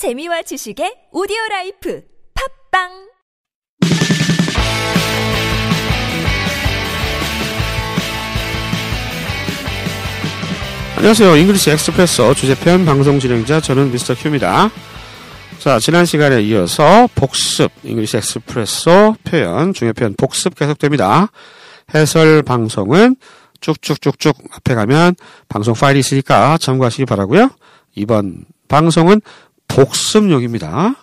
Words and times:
재미와 0.00 0.40
지식의 0.40 1.12
오디오 1.12 1.36
라이프 1.50 2.00
팟빵 2.32 2.88
안녕하세요. 10.96 11.36
English 11.36 11.72
Expresso 11.72 12.32
주제편 12.32 12.86
방송 12.86 13.20
진행자 13.20 13.60
저는 13.60 13.92
Mr. 13.92 14.14
Q입니다. 14.14 14.70
자, 15.58 15.78
지난 15.78 16.06
시간에 16.06 16.40
이어서 16.44 17.06
복습, 17.14 17.70
English 17.84 18.16
Expresso 18.16 19.16
표현, 19.22 19.74
중요 19.74 19.92
표현 19.92 20.14
복습 20.16 20.54
계속됩니다. 20.54 21.28
해설 21.94 22.42
방송은 22.42 23.16
쭉쭉쭉쭉 23.60 24.34
앞에 24.52 24.74
가면 24.74 25.14
방송 25.50 25.74
파일이 25.74 25.98
있으니까 25.98 26.56
참고하시기 26.56 27.04
바라고요. 27.04 27.50
이번 27.96 28.46
방송은 28.68 29.20
복습용입니다. 29.70 30.94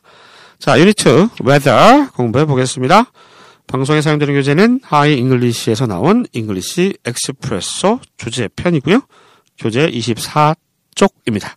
자, 0.60 0.80
unit 0.80 1.30
weather 1.46 2.10
공부해 2.14 2.46
보겠습니다. 2.46 3.12
방송에 3.68 4.02
사용되는 4.02 4.34
교재는 4.34 4.82
Hi 4.84 5.18
English에서 5.18 5.88
나온 5.88 6.26
English 6.32 6.98
Expresso 7.06 8.00
주제 8.18 8.48
편이고요. 8.56 9.02
교재 9.58 9.90
24쪽입니다. 9.90 11.50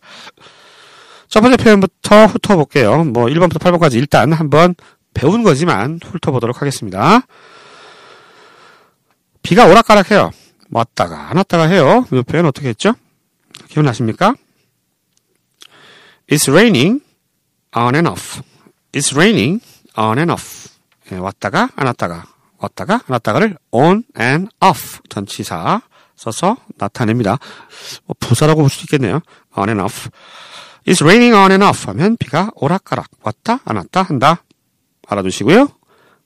첫 1.28 1.40
번째 1.40 1.56
표현부터 1.56 2.26
훑어볼게요. 2.26 3.04
뭐 3.04 3.26
1번부터 3.26 3.58
8번까지 3.58 3.94
일단 3.94 4.32
한번 4.32 4.74
배운 5.14 5.42
거지만 5.42 6.00
훑어보도록 6.04 6.60
하겠습니다. 6.60 7.20
비가 9.42 9.66
오락가락해요. 9.66 10.30
왔다가 10.70 11.30
안 11.30 11.36
왔다가 11.36 11.64
해요. 11.64 12.06
이 12.12 12.22
표현 12.22 12.46
어떻게 12.46 12.68
했죠? 12.68 12.94
기억나십니까? 13.68 14.34
It's 16.30 16.48
raining 16.48 17.00
on 17.74 17.94
and 17.94 18.08
off. 18.08 18.42
It's 18.92 19.14
raining 19.16 19.60
on 19.98 20.18
and 20.18 20.30
off. 20.30 20.68
예, 21.12 21.16
왔다가 21.16 21.70
안 21.74 21.86
왔다가 21.86 22.24
왔다가 22.58 22.94
안 22.94 23.02
왔다가를 23.08 23.56
on 23.72 24.04
and 24.18 24.48
off 24.60 25.00
전치사 25.08 25.82
써서 26.16 26.56
나타냅니다. 26.76 27.38
뭐 28.06 28.14
부사라고 28.20 28.60
볼 28.60 28.70
수 28.70 28.84
있겠네요. 28.84 29.20
on 29.56 29.68
and 29.68 29.82
off. 29.82 30.08
It's 30.86 31.02
raining 31.02 31.34
on 31.34 31.50
and 31.50 31.64
off 31.64 31.88
하면 31.88 32.16
비가 32.16 32.50
오락가락 32.54 33.06
왔다 33.22 33.60
안 33.64 33.76
왔다 33.76 34.02
한다. 34.02 34.44
알아두시고요. 35.08 35.68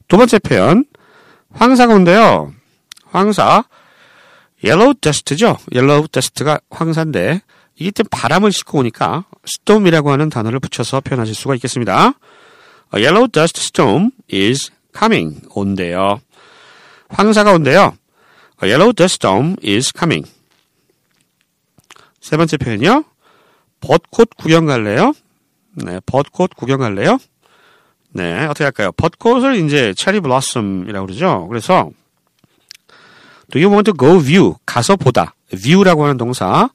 두 0.08 0.16
번째 0.18 0.38
표현 0.40 0.84
황사가 1.52 1.94
온대요. 1.94 2.52
황사 3.06 3.64
yellow 4.62 4.92
dust죠. 5.00 5.56
yellow 5.74 6.06
dust가 6.08 6.60
황사인데 6.70 7.40
이게 7.76 7.90
좀 7.90 8.06
바람을 8.10 8.52
싣고 8.52 8.78
오니까 8.78 9.24
storm이라고 9.46 10.10
하는 10.10 10.28
단어를 10.28 10.60
붙여서 10.60 11.00
표현하실 11.00 11.34
수가 11.34 11.54
있겠습니다. 11.56 12.14
A 12.94 13.04
yellow 13.04 13.26
dust 13.26 13.60
storm 13.60 14.10
is 14.32 14.70
coming 14.96 15.40
온대요. 15.50 16.20
황사가 17.08 17.52
온대요. 17.52 17.96
A 18.62 18.70
yellow 18.70 18.92
dust 18.92 19.16
storm 19.16 19.56
is 19.64 19.92
coming. 19.96 20.30
세 22.20 22.36
번째 22.36 22.56
표현이요. 22.56 23.04
벚꽃 23.80 24.30
구경 24.36 24.66
갈래요? 24.66 25.12
네, 25.72 26.00
벚꽃 26.06 26.54
구경 26.56 26.80
갈래요? 26.80 27.18
네, 28.10 28.46
어떻게 28.46 28.64
할까요? 28.64 28.92
벚꽃을 28.92 29.56
이제 29.56 29.92
체리 29.94 30.20
블라썸이라고 30.20 31.06
그러죠. 31.06 31.46
그래서 31.48 31.90
Do 33.50 33.60
you 33.60 33.70
want 33.70 33.90
to 33.90 33.94
go 33.98 34.20
view? 34.20 34.54
가서 34.64 34.96
보다. 34.96 35.34
view라고 35.50 36.04
하는 36.04 36.16
동사 36.16 36.70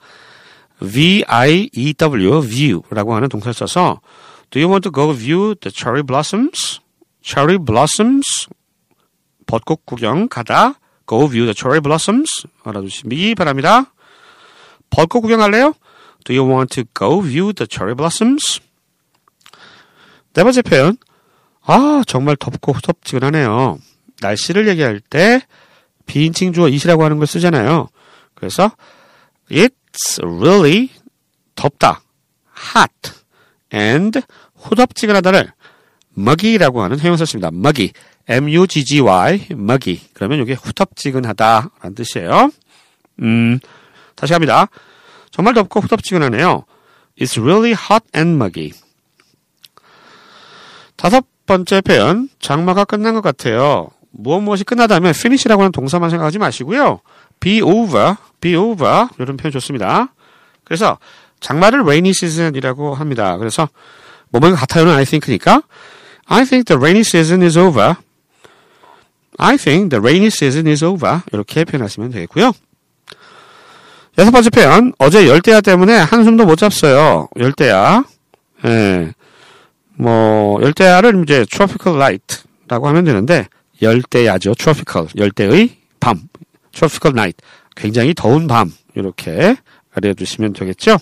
V-I-E-W, 0.82 2.42
view라고 2.42 3.16
하는 3.16 3.30
동사를 3.30 3.54
써서 3.54 4.02
Do 4.50 4.62
you 4.62 4.72
want 4.72 4.84
to 4.84 4.92
go 4.92 5.14
view 5.14 5.56
the 5.56 5.72
cherry 5.72 6.02
blossoms? 6.04 6.80
cherry 7.22 7.58
blossoms 7.58 8.48
벚꽃 9.46 9.86
구경 9.86 10.28
가다 10.28 10.80
Go 11.06 11.28
view 11.28 11.46
the 11.46 11.54
cherry 11.56 11.82
blossoms 11.82 12.48
알아두시기 12.64 13.36
바랍니다. 13.36 13.92
벚꽃 14.90 15.22
구경할래요? 15.22 15.74
Do 16.24 16.36
you 16.36 16.48
want 16.48 16.74
to 16.76 16.84
go 16.98 17.22
view 17.22 17.52
the 17.54 17.68
cherry 17.68 17.96
blossoms? 17.96 18.62
네 20.34 20.44
번째 20.44 20.62
표현. 20.62 20.98
아, 21.64 22.04
정말 22.08 22.36
덥고 22.36 22.74
후덥지근하네요. 22.74 23.80
날씨를 24.22 24.68
얘기할 24.68 25.00
때 25.00 25.42
비인칭 26.06 26.54
주어 26.54 26.66
it이라고 26.66 27.04
하는 27.04 27.18
걸 27.18 27.28
쓰잖아요. 27.28 27.90
그래서 28.36 28.72
it's 30.00 30.20
really 30.24 30.90
덥다. 31.56 32.02
hot 32.76 33.12
and 33.74 34.22
후덥지근하다를 34.56 35.52
muggy라고 36.18 36.82
하는 36.82 36.98
형용사 36.98 37.26
씁니다. 37.26 37.50
muggy. 37.52 37.92
M-U-G-G-Y, 38.28 39.48
muggy. 39.52 40.02
그러면 40.14 40.40
이게 40.40 40.54
후덥지근하다라는 40.54 41.96
뜻이에요. 41.96 42.52
음, 43.22 43.60
다시 44.16 44.34
갑니다. 44.34 44.68
정말 45.32 45.54
덥고 45.54 45.80
후덥지근하네요. 45.82 46.66
It's 47.20 47.42
really 47.42 47.72
hot 47.72 48.06
and 48.16 48.36
muggy. 48.36 48.72
다섯 50.96 51.26
번째 51.46 51.82
표현, 51.82 52.30
장마가 52.40 52.86
끝난 52.86 53.14
것 53.16 53.22
같아요. 53.22 53.90
무엇 54.12 54.42
무엇이 54.42 54.64
끝나다면 54.64 55.12
finish라고 55.12 55.62
하는 55.62 55.72
동사만 55.72 56.10
생각하지 56.10 56.38
마시고요. 56.38 57.02
Be 57.40 57.62
over, 57.62 58.16
be 58.42 58.56
over 58.56 59.08
이런 59.20 59.38
표현 59.38 59.52
좋습니다. 59.52 60.14
그래서 60.64 60.98
장마를 61.40 61.82
rainy 61.82 62.12
season이라고 62.12 62.94
합니다. 62.96 63.38
그래서 63.38 63.70
뭐뭐 64.30 64.54
같아요는 64.54 64.94
I 64.94 65.06
think니까 65.06 65.64
I 66.26 66.46
think 66.46 66.66
the 66.66 66.78
rainy 66.78 67.02
season 67.02 67.42
is 67.42 67.58
over. 67.58 67.96
I 69.38 69.58
think 69.58 69.90
the 69.90 70.00
rainy 70.00 70.28
season 70.28 70.68
is 70.68 70.84
over. 70.84 71.22
이렇게 71.32 71.64
표현하시면 71.64 72.12
되겠고요. 72.12 72.52
여섯 74.18 74.32
번째 74.32 74.50
표현. 74.50 74.94
어제 75.00 75.28
열대야 75.28 75.62
때문에 75.62 75.96
한숨도 75.96 76.46
못 76.46 76.58
잤어요. 76.58 77.30
열대야. 77.38 78.04
예. 78.66 79.14
뭐, 79.96 80.62
열대야를 80.62 81.24
이제 81.24 81.46
tropical 81.46 82.02
night라고 82.02 82.88
하면 82.90 83.06
되는데, 83.06 83.48
열대야죠. 83.82 84.56
tropical. 84.56 85.08
열대의 85.18 85.78
밤. 86.00 86.29
Tropical 86.72 87.14
night. 87.18 87.38
굉장히 87.76 88.14
더운 88.14 88.48
밤. 88.48 88.74
이렇게 88.96 89.56
알려주시면 89.94 90.54
되겠죠. 90.54 90.98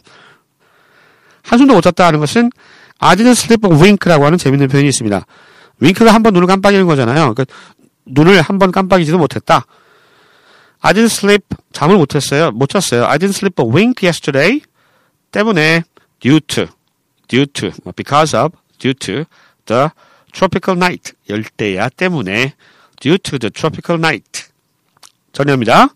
한숨도 1.44 1.73
못 1.73 1.81
잤다 1.81 2.05
하는 2.07 2.19
것은 2.19 2.51
I 3.00 3.16
didn't 3.16 3.31
sleep 3.31 3.67
a 3.69 3.79
wink라고 3.79 4.25
하는 4.25 4.38
재밌는 4.38 4.67
표현이 4.67 4.89
있습니다. 4.89 5.25
윙크가 5.79 6.13
한 6.13 6.23
번 6.23 6.33
눈을 6.33 6.47
깜빡이는 6.47 6.85
거잖아요. 6.88 7.33
그러니까 7.33 7.45
눈을 8.05 8.41
한 8.41 8.57
번 8.57 8.72
깜빡이지도 8.72 9.17
못했다. 9.17 9.66
I 10.81 10.94
didn't 10.94 11.05
sleep 11.05 11.44
잠을 11.72 11.97
못했어요. 11.97 12.51
못 12.51 12.69
잤어요. 12.69 13.05
I 13.05 13.17
didn't 13.17 13.35
sleep 13.35 13.61
a 13.61 13.67
wink 13.69 14.05
yesterday. 14.05 14.61
때문에 15.31 15.84
due 16.19 16.39
to, 16.41 16.67
due 17.28 17.45
to, 17.47 17.72
because 17.95 18.35
of, 18.38 18.55
due 18.79 18.94
to 18.94 19.25
the 19.66 19.89
tropical 20.31 20.78
night 20.78 21.13
열대야 21.29 21.89
때문에 21.89 22.53
due 22.99 23.17
to 23.17 23.38
the 23.39 23.49
tropical 23.51 23.99
night 23.99 24.47
전혀입니다. 25.37 25.89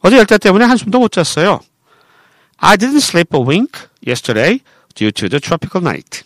어제 0.00 0.16
열대 0.18 0.38
때문에 0.38 0.64
한숨도 0.64 1.00
못 1.00 1.10
잤어요. 1.10 1.60
I 2.58 2.76
didn't 2.76 2.98
sleep 2.98 3.36
a 3.36 3.42
wink 3.44 3.72
yesterday 4.06 4.60
due 4.94 5.10
to 5.10 5.28
the 5.28 5.40
tropical 5.40 5.84
night. 5.84 6.22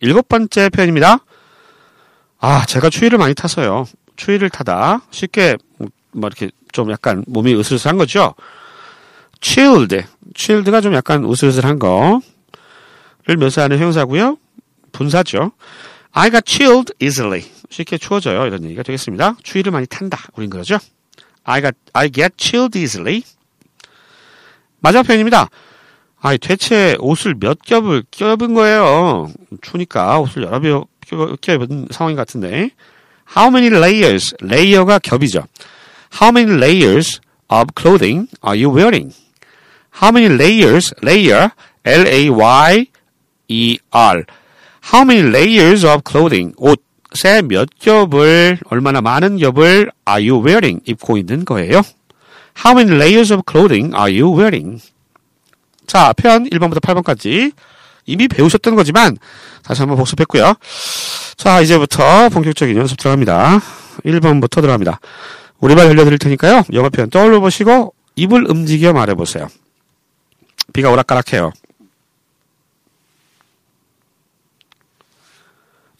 일곱 0.00 0.28
번째 0.28 0.68
표현입니다. 0.68 1.18
아, 2.38 2.64
제가 2.66 2.88
추위를 2.90 3.18
많이 3.18 3.34
타서요. 3.34 3.86
추위를 4.16 4.50
타다 4.50 5.00
쉽게 5.10 5.56
뭐 6.12 6.28
이렇게 6.28 6.50
좀 6.70 6.90
약간 6.92 7.24
몸이 7.26 7.54
으슬으슬한 7.54 7.98
거죠. 7.98 8.34
chilled, 9.40 10.04
chilled가 10.36 10.80
좀 10.80 10.94
약간 10.94 11.24
으슬으슬한 11.24 11.80
거를 11.80 12.20
묘사하는 13.38 13.78
형사고요. 13.78 14.38
분사죠. 14.92 15.52
I 16.12 16.30
got 16.30 16.44
chilled 16.46 16.92
easily. 17.00 17.44
쉽게 17.70 17.96
추워져요. 17.98 18.46
이런 18.46 18.64
얘기가 18.64 18.82
되겠습니다. 18.82 19.36
추위를 19.42 19.72
많이 19.72 19.86
탄다. 19.86 20.18
우린 20.36 20.50
그러죠. 20.50 20.78
I 21.44 21.60
got, 21.62 21.74
I 21.94 22.10
get 22.10 22.34
chilled 22.36 22.78
easily. 22.78 23.22
마지막 24.80 25.04
표현입니다. 25.04 25.48
아이, 26.20 26.38
대체 26.38 26.96
옷을 27.00 27.34
몇 27.34 27.60
겹을 27.62 28.04
껴입은 28.10 28.54
거예요. 28.54 29.30
추니까 29.60 30.20
옷을 30.20 30.44
여러 30.44 30.60
겹 30.60 30.86
껴입은 31.40 31.88
상황인 31.90 32.16
것 32.16 32.26
같은데. 32.26 32.70
How 33.36 33.48
many 33.48 33.74
layers? 33.76 34.34
레이어가 34.40 34.98
겹이죠. 34.98 35.46
How 36.20 36.30
many 36.30 36.56
layers 36.58 37.20
of 37.48 37.72
clothing 37.76 38.28
are 38.46 38.62
you 38.62 38.70
wearing? 38.74 39.14
How 40.00 40.10
many 40.16 40.32
layers? 40.32 40.94
Layer. 41.02 41.50
L-A-Y-E-R. 41.84 42.86
How 44.84 45.02
many 45.04 45.28
layers 45.28 45.86
of 45.86 46.02
clothing? 46.06 46.54
옷의 46.58 47.42
몇 47.42 47.68
겹을, 47.78 48.58
얼마나 48.66 49.00
많은 49.00 49.38
겹을 49.38 49.90
are 50.08 50.28
you 50.28 50.44
wearing? 50.44 50.80
입고 50.84 51.16
있는 51.16 51.44
거예요. 51.44 51.82
How 52.64 52.78
many 52.78 52.94
layers 52.96 53.32
of 53.32 53.42
clothing 53.50 53.94
are 53.94 54.20
you 54.20 54.36
wearing? 54.36 54.82
자, 55.86 56.12
표현 56.12 56.48
1번부터 56.48 56.80
8번까지 56.80 57.52
이미 58.06 58.28
배우셨던 58.28 58.74
거지만 58.74 59.16
다시 59.62 59.82
한번 59.82 59.98
복습했고요. 59.98 60.54
자, 61.36 61.60
이제부터 61.60 62.28
본격적인 62.28 62.76
연습 62.76 62.98
들어갑니다. 62.98 63.60
1번부터 64.04 64.60
들어갑니다. 64.60 65.00
우리말 65.60 65.88
흘려드릴 65.88 66.18
테니까요. 66.18 66.64
영어 66.72 66.88
표현 66.88 67.08
떠올려 67.08 67.40
보시고 67.40 67.94
입을 68.16 68.50
움직여 68.50 68.92
말해보세요. 68.92 69.48
비가 70.72 70.90
오락가락해요. 70.90 71.52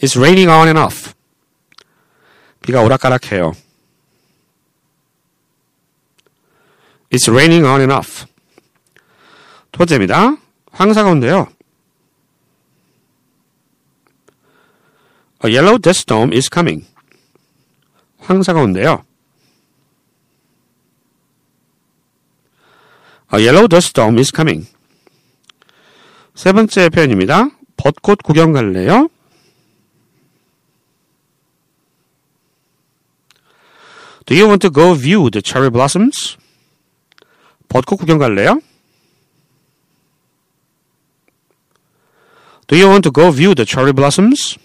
It's 0.02 0.19
raining 0.19 0.50
on 0.50 0.66
and 0.66 0.78
off. 0.81 1.14
비가 2.60 2.82
오락가락해요. 2.82 3.52
It's 7.10 7.31
raining 7.31 7.64
on 7.64 7.81
and 7.81 7.93
off. 7.93 8.26
두 9.70 9.78
번째입니다. 9.78 10.37
황사가 10.72 11.08
온대요. 11.08 11.46
A 15.44 15.54
yellow 15.54 15.78
dust 15.78 16.00
storm 16.00 16.32
is 16.32 16.50
coming. 16.52 16.84
황사가 18.19 18.60
온대요. 18.60 19.05
A 23.32 23.46
yellow 23.46 23.69
dust 23.69 23.90
storm 23.90 24.19
is 24.19 24.32
coming. 24.34 24.69
세 26.34 26.50
번째 26.52 26.88
표현입니다. 26.88 27.50
벚꽃 27.76 28.22
구경 28.25 28.52
갈래요? 28.52 29.08
Do 34.32 34.38
you 34.38 34.49
want 34.49 34.62
to 34.62 34.70
go 34.70 34.94
view 34.94 35.29
the 35.29 35.43
cherry 35.43 35.69
blossoms? 35.69 36.38
벚꽃 37.69 37.99
구경 37.99 38.17
갈래요? 38.17 38.62
Do 42.67 42.79
you 42.79 42.88
want 42.88 43.02
to 43.02 43.12
go 43.12 43.31
view 43.31 43.55
the 43.55 43.67
cherry 43.67 43.93
blossoms? 43.93 44.56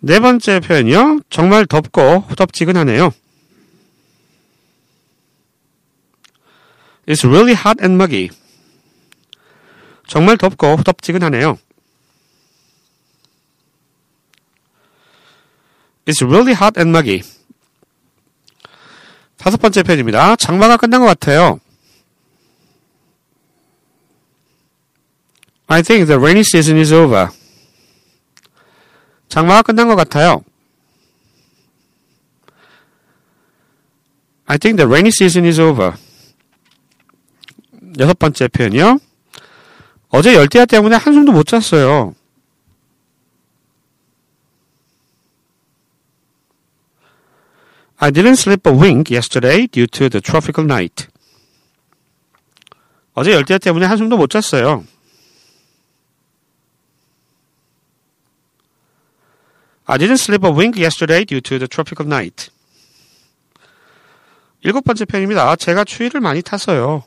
네 0.00 0.20
번째 0.20 0.60
표현이요. 0.60 1.20
정말 1.30 1.64
덥고 1.64 2.26
후덥지근하네요. 2.28 3.14
It's 7.06 7.24
really 7.24 7.54
hot 7.54 7.82
and 7.82 7.94
muggy. 7.94 8.28
정말 10.06 10.36
덥고 10.36 10.76
후덥지근하네요. 10.76 11.56
It's 16.06 16.22
really 16.22 16.52
hot 16.52 16.78
and 16.78 16.90
muggy. 16.90 17.22
다섯 19.36 19.56
번째 19.56 19.82
표현입니다. 19.82 20.36
장마가 20.36 20.76
끝난 20.76 21.00
것 21.00 21.06
같아요. 21.06 21.60
I 25.66 25.82
think 25.82 26.06
the 26.06 26.18
rainy 26.18 26.40
season 26.40 26.78
is 26.78 26.92
over. 26.92 27.28
장마가 29.28 29.62
끝난 29.62 29.88
것 29.88 29.96
같아요. 29.96 30.44
I 34.46 34.58
think 34.58 34.76
the 34.76 34.86
rainy 34.86 35.08
season 35.08 35.46
is 35.46 35.58
over. 35.58 35.94
여섯 37.98 38.18
번째 38.18 38.48
표현이요. 38.48 38.98
어제 40.10 40.34
열대야 40.34 40.66
때문에 40.66 40.96
한숨도 40.96 41.32
못 41.32 41.46
잤어요. 41.46 42.14
I 48.02 48.10
didn't 48.10 48.34
sleep 48.34 48.66
a 48.66 48.72
wink 48.72 49.12
yesterday 49.12 49.68
due 49.68 49.86
to 49.86 50.08
the 50.08 50.20
tropical 50.20 50.64
night. 50.64 51.06
어제 53.14 53.30
열대야 53.30 53.58
때문에 53.58 53.86
한숨도 53.86 54.16
못 54.16 54.28
잤어요. 54.28 54.84
I 59.84 59.98
didn't 59.98 60.18
sleep 60.18 60.44
a 60.44 60.50
wink 60.50 60.82
yesterday 60.82 61.24
due 61.24 61.40
to 61.42 61.60
the 61.60 61.68
tropical 61.68 62.08
night. 62.08 62.50
일곱 64.62 64.82
번째 64.82 65.04
편입니다. 65.04 65.54
제가 65.54 65.84
추위를 65.84 66.20
많이 66.20 66.42
타서요. 66.42 67.04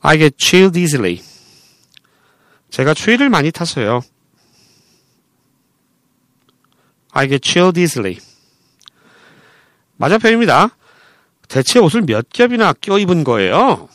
I 0.00 0.18
get 0.18 0.34
chilled 0.36 0.76
easily. 0.76 1.22
제가 2.70 2.94
추위를 2.94 3.28
많이 3.28 3.52
타서요. 3.52 4.02
I 7.16 7.26
get 7.28 7.40
chilled 7.40 7.80
easily. 7.80 8.18
맞아표입니다. 9.96 10.76
대체 11.48 11.78
옷을 11.78 12.02
몇 12.02 12.28
겹이나 12.28 12.74
껴 12.74 12.98
입은 12.98 13.24
거예요? 13.24 13.88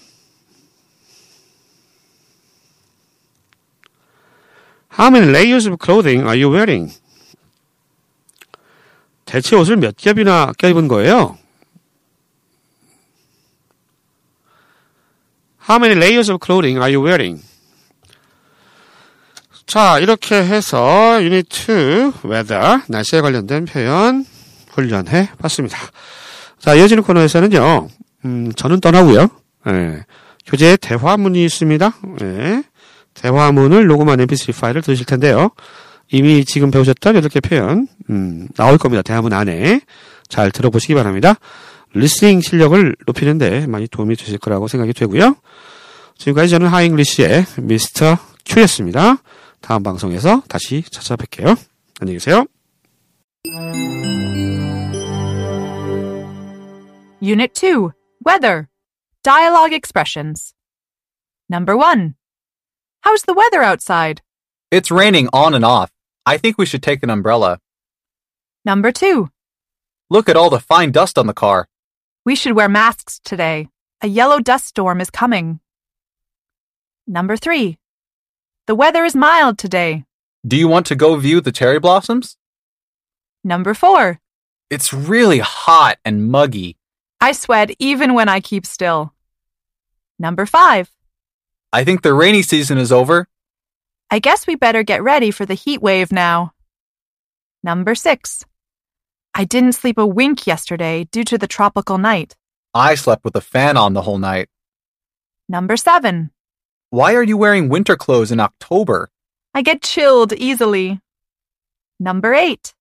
How 4.98 5.16
many 5.16 5.30
layers 5.30 5.68
of 5.68 5.78
clothing 5.80 6.28
are 6.28 6.42
you 6.42 6.52
wearing? 6.52 6.92
대체 9.26 9.56
옷을 9.56 9.78
몇 9.78 9.96
겹이나 9.96 10.54
껴입은 10.58 10.88
거예요? 10.88 11.38
How 15.70 15.78
many 15.78 15.96
layers 15.96 16.32
of 16.32 16.40
clothing 16.44 16.80
are 16.80 16.92
you 16.92 17.06
wearing? 17.06 17.44
자, 19.72 20.00
이렇게 20.00 20.36
해서 20.36 21.24
유닛 21.24 21.48
2 21.50 22.12
weather 22.26 22.82
날씨에 22.90 23.22
관련된 23.22 23.64
표현 23.64 24.26
훈련해 24.72 25.30
봤습니다. 25.38 25.78
자, 26.60 26.76
이어지는 26.76 27.04
코너에서는요. 27.04 27.88
음, 28.26 28.52
저는 28.58 28.82
떠나고요. 28.82 29.30
예, 29.68 30.04
교재에 30.46 30.76
대화문이 30.76 31.46
있습니다. 31.46 31.94
예, 32.22 32.64
대화문을 33.14 33.88
녹음한 33.88 34.20
mp3 34.20 34.60
파일을 34.60 34.82
들으실 34.82 35.06
텐데요. 35.06 35.52
이미 36.12 36.44
지금 36.44 36.70
배우셨던 36.70 37.22
8개 37.22 37.42
표현 37.42 37.88
음, 38.10 38.50
나올 38.58 38.78
겁니다. 38.78 39.02
대화문 39.02 39.32
안에 39.32 39.80
잘 40.28 40.52
들어보시기 40.52 40.96
바랍니다. 40.96 41.36
listening 41.94 42.42
실력을 42.42 42.94
높이는데 43.08 43.68
많이 43.68 43.88
도움이 43.88 44.18
되실 44.18 44.38
거라고 44.38 44.68
생각이 44.68 44.92
되고요. 44.92 45.38
지금까지 46.18 46.50
저는 46.50 46.68
Hi 46.68 46.82
English의 46.82 47.46
Mr. 47.62 48.18
Q였습니다. 48.46 49.16
다음 49.61 49.83
방송에서 49.83 50.43
다시 50.49 50.83
찾아뵐게요. 50.83 51.57
안녕히 52.01 52.19
계세요. 52.19 52.47
Unit 57.21 57.55
2 57.55 57.93
Weather 58.25 58.69
Dialogue 59.23 59.73
Expressions. 59.73 60.55
Number 61.49 61.77
1. 61.77 62.15
How's 63.03 63.23
the 63.23 63.35
weather 63.35 63.63
outside? 63.63 64.21
It's 64.71 64.91
raining 64.91 65.29
on 65.33 65.55
and 65.55 65.65
off. 65.65 65.91
I 66.25 66.39
think 66.39 66.59
we 66.59 66.67
should 66.67 66.83
take 66.83 67.03
an 67.03 67.11
umbrella. 67.11 67.59
Number 68.65 68.91
2. 68.93 69.29
Look 70.11 70.29
at 70.29 70.37
all 70.37 70.51
the 70.51 70.61
fine 70.61 70.91
dust 70.91 71.19
on 71.19 71.27
the 71.27 71.35
car. 71.35 71.67
We 72.25 72.35
should 72.35 72.55
wear 72.57 72.69
masks 72.69 73.21
today. 73.25 73.69
A 74.03 74.09
yellow 74.09 74.41
dust 74.41 74.67
storm 74.67 75.01
is 75.01 75.11
coming. 75.11 75.61
Number 77.07 77.37
3. 77.37 77.79
the 78.72 78.76
weather 78.76 79.04
is 79.04 79.18
mild 79.18 79.58
today. 79.58 80.06
Do 80.48 80.56
you 80.56 80.70
want 80.70 80.86
to 80.86 80.96
go 80.96 81.18
view 81.18 81.42
the 81.42 81.52
cherry 81.52 81.78
blossoms? 81.78 82.38
Number 83.44 83.74
4. 83.74 84.22
It's 84.70 84.94
really 84.94 85.40
hot 85.40 85.98
and 86.06 86.32
muggy. 86.32 86.78
I 87.20 87.34
sweat 87.34 87.72
even 87.80 88.14
when 88.14 88.30
I 88.30 88.40
keep 88.40 88.66
still. 88.66 89.14
Number 90.18 90.46
5. 90.46 90.90
I 91.74 91.84
think 91.84 92.02
the 92.02 92.14
rainy 92.14 92.44
season 92.44 92.78
is 92.78 92.94
over. 92.94 93.28
I 94.10 94.20
guess 94.20 94.48
we 94.48 94.56
better 94.56 94.84
get 94.84 95.04
ready 95.04 95.32
for 95.32 95.46
the 95.46 95.54
heat 95.54 95.82
wave 95.82 96.14
now. 96.14 96.54
Number 97.62 97.94
6. 97.94 98.46
I 99.34 99.44
didn't 99.44 99.74
sleep 99.74 99.98
a 99.98 100.08
wink 100.08 100.48
yesterday 100.48 101.10
due 101.12 101.26
to 101.26 101.38
the 101.38 101.46
tropical 101.46 101.98
night. 101.98 102.38
I 102.74 102.96
slept 102.96 103.26
with 103.26 103.36
a 103.36 103.42
fan 103.42 103.76
on 103.76 103.96
the 103.96 104.04
whole 104.04 104.18
night. 104.18 104.48
Number 105.50 105.76
7. 105.76 106.32
Why 106.94 107.16
are 107.16 107.24
you 107.24 107.38
wearing 107.38 107.70
winter 107.70 107.96
clothes 107.96 108.34
in 108.34 108.42
October? 108.42 109.10
I 109.54 109.62
get 109.62 109.82
chilled 109.82 110.34
easily. 110.34 111.00
Number 112.02 112.34
8. 112.34 112.74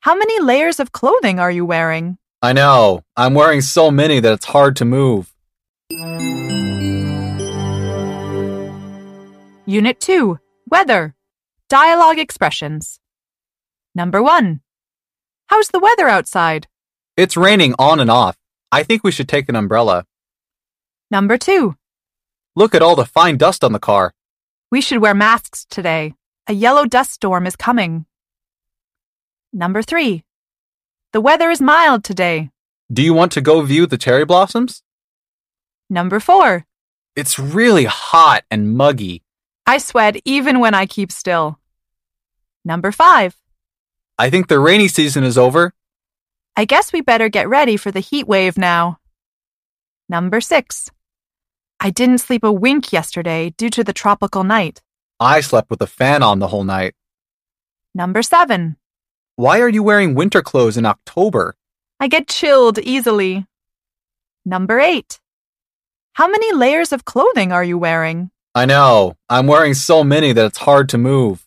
How 0.00 0.14
many 0.14 0.38
layers 0.42 0.78
of 0.78 0.92
clothing 0.92 1.38
are 1.38 1.50
you 1.50 1.64
wearing? 1.64 2.18
I 2.42 2.52
know. 2.52 3.02
I'm 3.16 3.32
wearing 3.32 3.62
so 3.62 3.90
many 3.90 4.20
that 4.20 4.30
it's 4.34 4.44
hard 4.44 4.76
to 4.76 4.84
move. 4.84 5.32
Unit 9.64 10.00
2 10.00 10.38
Weather 10.68 11.14
Dialogue 11.70 12.18
Expressions. 12.18 13.00
Number 13.94 14.22
1. 14.22 14.60
How's 15.46 15.68
the 15.68 15.80
weather 15.80 16.08
outside? 16.08 16.66
It's 17.16 17.38
raining 17.38 17.74
on 17.78 18.00
and 18.00 18.10
off. 18.10 18.36
I 18.70 18.82
think 18.82 19.02
we 19.02 19.12
should 19.12 19.30
take 19.30 19.48
an 19.48 19.56
umbrella. 19.56 20.04
Number 21.10 21.38
2. 21.38 21.74
Look 22.56 22.74
at 22.74 22.82
all 22.82 22.96
the 22.96 23.04
fine 23.04 23.36
dust 23.36 23.64
on 23.64 23.72
the 23.72 23.78
car. 23.78 24.12
We 24.70 24.80
should 24.80 25.00
wear 25.00 25.14
masks 25.14 25.66
today. 25.68 26.14
A 26.46 26.52
yellow 26.52 26.86
dust 26.86 27.12
storm 27.12 27.46
is 27.46 27.56
coming. 27.56 28.06
Number 29.52 29.82
3. 29.82 30.24
The 31.12 31.20
weather 31.20 31.50
is 31.50 31.60
mild 31.60 32.04
today. 32.04 32.50
Do 32.92 33.02
you 33.02 33.14
want 33.14 33.32
to 33.32 33.40
go 33.40 33.62
view 33.62 33.86
the 33.86 33.98
cherry 33.98 34.24
blossoms? 34.24 34.82
Number 35.88 36.20
4. 36.20 36.64
It's 37.16 37.38
really 37.38 37.84
hot 37.84 38.44
and 38.50 38.76
muggy. 38.76 39.22
I 39.66 39.78
sweat 39.78 40.16
even 40.24 40.58
when 40.60 40.74
I 40.74 40.86
keep 40.86 41.12
still. 41.12 41.58
Number 42.64 42.92
five. 42.92 43.36
I 44.18 44.30
think 44.30 44.48
the 44.48 44.58
rainy 44.58 44.88
season 44.88 45.24
is 45.24 45.38
over. 45.38 45.72
I 46.56 46.64
guess 46.64 46.92
we 46.92 47.00
better 47.00 47.28
get 47.28 47.48
ready 47.48 47.76
for 47.76 47.90
the 47.90 48.00
heat 48.00 48.26
wave 48.26 48.58
now. 48.58 48.98
Number 50.08 50.40
six. 50.40 50.90
I 51.80 51.90
didn't 51.90 52.18
sleep 52.18 52.44
a 52.44 52.52
wink 52.52 52.92
yesterday 52.92 53.50
due 53.56 53.70
to 53.70 53.84
the 53.84 53.92
tropical 53.92 54.44
night. 54.44 54.82
I 55.20 55.40
slept 55.40 55.70
with 55.70 55.80
a 55.82 55.86
fan 55.86 56.22
on 56.22 56.38
the 56.38 56.48
whole 56.48 56.64
night. 56.64 56.94
Number 57.94 58.22
seven. 58.22 58.76
Why 59.36 59.60
are 59.60 59.68
you 59.68 59.82
wearing 59.82 60.14
winter 60.14 60.42
clothes 60.42 60.76
in 60.76 60.86
October? 60.86 61.56
I 62.00 62.08
get 62.08 62.28
chilled 62.28 62.78
easily. 62.78 63.46
Number 64.44 64.78
eight. 64.80 65.20
How 66.14 66.28
many 66.28 66.52
layers 66.52 66.92
of 66.92 67.04
clothing 67.04 67.52
are 67.52 67.64
you 67.64 67.78
wearing? 67.78 68.30
I 68.54 68.66
know. 68.66 69.16
I'm 69.28 69.46
wearing 69.46 69.74
so 69.74 70.04
many 70.04 70.32
that 70.32 70.46
it's 70.46 70.58
hard 70.58 70.88
to 70.90 70.98
move. 70.98 71.43